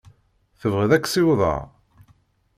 Tebɣiḍ 0.59 0.91
ad 0.93 1.01
k-ssiwḍeɣ? 1.03 1.59